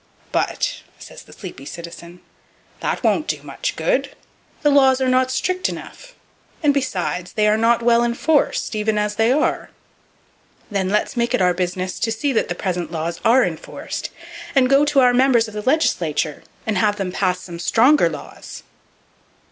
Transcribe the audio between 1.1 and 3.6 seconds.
the sleepy citizen, "That won't do